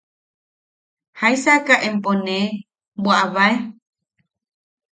–¿Jaisaaka 1.19 1.73
empo 1.87 2.11
nee 2.25 2.47
bwaʼabae. 3.03 3.55